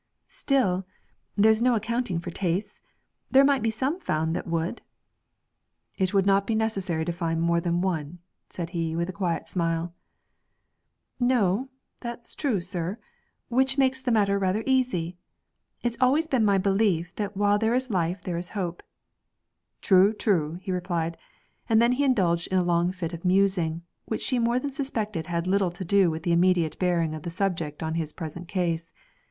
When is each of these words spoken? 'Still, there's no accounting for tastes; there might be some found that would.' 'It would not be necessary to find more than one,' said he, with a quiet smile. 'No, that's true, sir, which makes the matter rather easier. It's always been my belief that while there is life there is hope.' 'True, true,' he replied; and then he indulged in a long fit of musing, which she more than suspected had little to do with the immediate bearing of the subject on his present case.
'Still, 0.27 0.83
there's 1.35 1.61
no 1.61 1.75
accounting 1.75 2.19
for 2.19 2.31
tastes; 2.31 2.81
there 3.29 3.45
might 3.45 3.61
be 3.61 3.69
some 3.69 3.99
found 3.99 4.35
that 4.35 4.47
would.' 4.47 4.81
'It 5.95 6.11
would 6.11 6.25
not 6.25 6.47
be 6.47 6.55
necessary 6.55 7.05
to 7.05 7.11
find 7.11 7.39
more 7.39 7.61
than 7.61 7.81
one,' 7.81 8.17
said 8.49 8.71
he, 8.71 8.95
with 8.95 9.09
a 9.09 9.13
quiet 9.13 9.47
smile. 9.47 9.93
'No, 11.19 11.69
that's 12.01 12.33
true, 12.33 12.59
sir, 12.59 12.97
which 13.47 13.77
makes 13.77 14.01
the 14.01 14.09
matter 14.09 14.39
rather 14.39 14.63
easier. 14.65 15.13
It's 15.83 15.97
always 16.01 16.25
been 16.27 16.43
my 16.43 16.57
belief 16.57 17.13
that 17.17 17.37
while 17.37 17.59
there 17.59 17.75
is 17.75 17.91
life 17.91 18.23
there 18.23 18.39
is 18.39 18.49
hope.' 18.57 18.81
'True, 19.81 20.13
true,' 20.13 20.55
he 20.63 20.71
replied; 20.71 21.15
and 21.69 21.79
then 21.79 21.91
he 21.91 22.03
indulged 22.03 22.47
in 22.47 22.57
a 22.57 22.63
long 22.63 22.91
fit 22.91 23.13
of 23.13 23.23
musing, 23.23 23.83
which 24.05 24.23
she 24.23 24.39
more 24.39 24.57
than 24.57 24.71
suspected 24.71 25.27
had 25.27 25.45
little 25.45 25.69
to 25.69 25.85
do 25.85 26.09
with 26.09 26.23
the 26.23 26.31
immediate 26.33 26.79
bearing 26.79 27.13
of 27.13 27.21
the 27.21 27.29
subject 27.29 27.83
on 27.83 27.93
his 27.93 28.13
present 28.13 28.47
case. 28.47 28.91